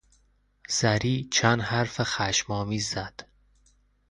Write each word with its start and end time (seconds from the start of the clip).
زری 0.69 1.27
چند 1.33 1.61
حرف 1.61 2.01
خشم 2.01 2.53
آمیز 2.53 2.89
زد. 2.89 3.27